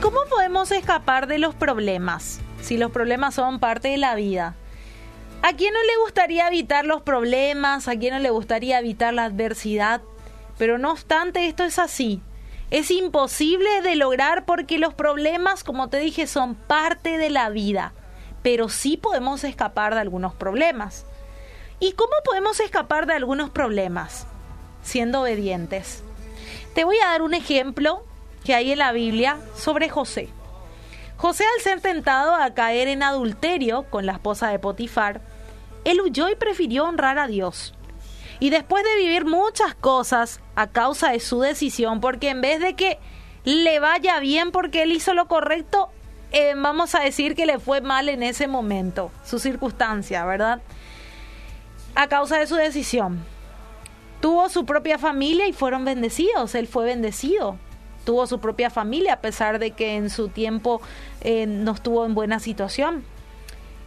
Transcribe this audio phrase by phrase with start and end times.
[0.00, 2.40] cómo podemos escapar de los problemas?
[2.60, 4.54] Si los problemas son parte de la vida.
[5.42, 7.88] ¿A quién no le gustaría evitar los problemas?
[7.88, 10.02] ¿A quién no le gustaría evitar la adversidad?
[10.56, 12.22] Pero no obstante, esto es así.
[12.70, 17.92] Es imposible de lograr porque los problemas, como te dije, son parte de la vida.
[18.42, 21.06] Pero sí podemos escapar de algunos problemas.
[21.80, 24.26] ¿Y cómo podemos escapar de algunos problemas?
[24.82, 26.02] Siendo obedientes.
[26.74, 28.04] Te voy a dar un ejemplo
[28.44, 30.28] que hay en la Biblia sobre José.
[31.16, 35.20] José al ser tentado a caer en adulterio con la esposa de Potifar,
[35.84, 37.74] él huyó y prefirió honrar a Dios.
[38.40, 42.74] Y después de vivir muchas cosas a causa de su decisión, porque en vez de
[42.74, 42.98] que
[43.44, 45.90] le vaya bien porque él hizo lo correcto,
[46.30, 50.60] eh, vamos a decir que le fue mal en ese momento, su circunstancia, ¿verdad?
[51.94, 53.24] A causa de su decisión.
[54.20, 57.56] Tuvo su propia familia y fueron bendecidos, él fue bendecido.
[58.08, 60.80] Tuvo su propia familia a pesar de que en su tiempo
[61.20, 63.04] eh, no estuvo en buena situación.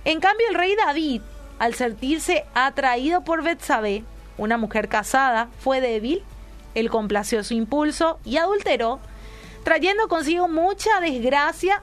[0.06, 1.24] En cambio, el rey David,
[1.58, 4.04] al sentirse atraído por Betsabé,
[4.38, 6.22] una mujer casada, fue débil,
[6.76, 9.00] él complació su impulso y adulteró,
[9.64, 11.82] trayendo consigo mucha desgracia,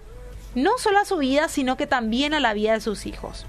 [0.54, 3.46] no solo a su vida, sino que también a la vida de sus hijos.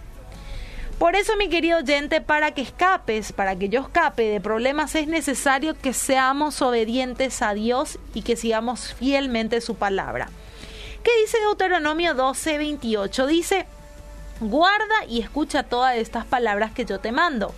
[1.00, 5.08] Por eso, mi querido oyente, para que escapes, para que yo escape de problemas, es
[5.08, 10.30] necesario que seamos obedientes a Dios y que sigamos fielmente su palabra.
[11.02, 13.28] ¿Qué dice Deuteronomio 12, 28?
[13.28, 13.66] Dice,
[14.42, 17.54] guarda y escucha todas estas palabras que yo te mando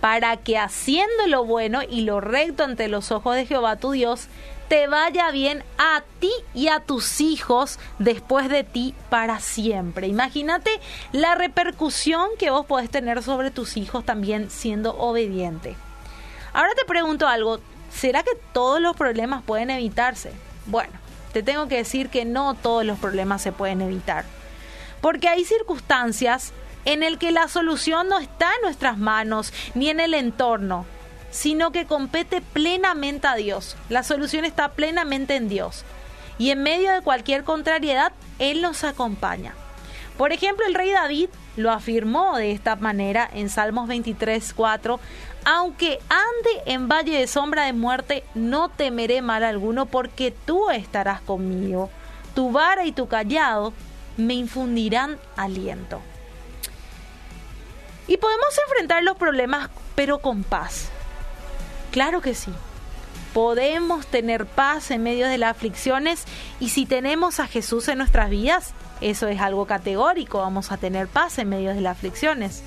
[0.00, 4.28] para que haciendo lo bueno y lo recto ante los ojos de Jehová tu Dios,
[4.68, 10.08] te vaya bien a ti y a tus hijos después de ti para siempre.
[10.08, 10.70] Imagínate
[11.12, 15.76] la repercusión que vos podés tener sobre tus hijos también siendo obediente.
[16.52, 17.60] Ahora te pregunto algo,
[17.92, 20.32] ¿será que todos los problemas pueden evitarse?
[20.66, 20.92] Bueno,
[21.32, 24.24] te tengo que decir que no todos los problemas se pueden evitar.
[25.00, 26.52] Porque hay circunstancias
[26.86, 30.86] en el que la solución no está en nuestras manos ni en el entorno,
[31.30, 33.76] sino que compete plenamente a Dios.
[33.90, 35.84] La solución está plenamente en Dios.
[36.38, 39.54] Y en medio de cualquier contrariedad, Él nos acompaña.
[40.16, 45.00] Por ejemplo, el rey David lo afirmó de esta manera en Salmos 23, 4.
[45.44, 51.20] Aunque ande en valle de sombra de muerte, no temeré mal alguno, porque tú estarás
[51.20, 51.90] conmigo.
[52.34, 53.72] Tu vara y tu callado
[54.16, 56.00] me infundirán aliento.
[58.08, 60.90] Y podemos enfrentar los problemas, pero con paz.
[61.90, 62.52] Claro que sí.
[63.32, 66.24] Podemos tener paz en medio de las aflicciones
[66.58, 71.06] y si tenemos a Jesús en nuestras vidas, eso es algo categórico, vamos a tener
[71.06, 72.62] paz en medio de las aflicciones.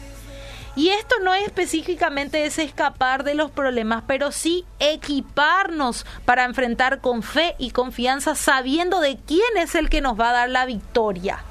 [0.76, 7.02] Y esto no es específicamente es escapar de los problemas, pero sí equiparnos para enfrentar
[7.02, 10.66] con fe y confianza sabiendo de quién es el que nos va a dar la
[10.66, 11.44] victoria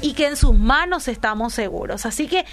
[0.00, 2.06] y que en sus manos estamos seguros.
[2.06, 2.44] Así que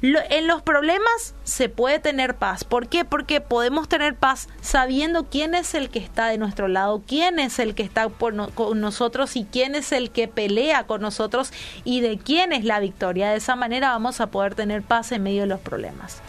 [0.00, 2.62] en los problemas se puede tener paz.
[2.62, 3.04] ¿Por qué?
[3.04, 7.58] Porque podemos tener paz sabiendo quién es el que está de nuestro lado, quién es
[7.58, 11.52] el que está con nosotros y quién es el que pelea con nosotros
[11.84, 13.30] y de quién es la victoria.
[13.30, 16.22] De esa manera vamos a poder tener paz en medio de los problemas.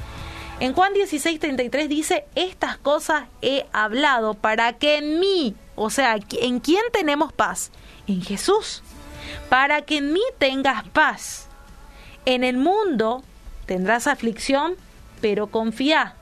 [0.60, 6.60] En Juan 16:33 dice, estas cosas he hablado para que en mí, o sea, ¿en
[6.60, 7.72] quién tenemos paz?
[8.08, 8.82] En Jesús.
[9.48, 11.48] Para que en mí tengas paz.
[12.26, 13.24] En el mundo
[13.70, 14.74] tendrás aflicción,
[15.22, 16.16] pero confía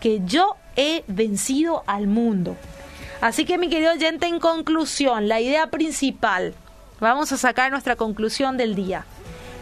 [0.00, 2.56] que yo he vencido al mundo.
[3.20, 6.54] Así que mi querido oyente, en conclusión, la idea principal,
[7.00, 9.04] vamos a sacar nuestra conclusión del día.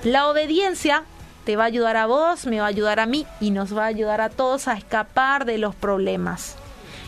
[0.03, 1.05] La obediencia
[1.47, 3.85] te va a ayudar a vos, me va a ayudar a mí y nos va
[3.85, 6.57] a ayudar a todos a escapar de los problemas.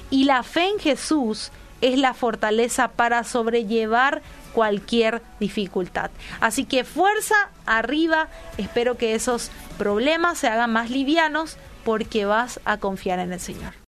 [0.08, 1.50] Y la fe en Jesús
[1.80, 4.22] es la fortaleza para sobrellevar
[4.52, 6.10] cualquier dificultad.
[6.40, 7.34] Así que fuerza
[7.66, 13.40] arriba, espero que esos problemas se hagan más livianos porque vas a confiar en el
[13.40, 13.74] Señor.